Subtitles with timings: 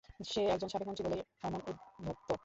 [0.23, 2.29] সে একজন সাবেক মন্ত্রী বলেই এমন ঔদ্ধত্য।